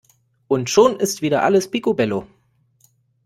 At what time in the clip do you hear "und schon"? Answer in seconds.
0.47-0.99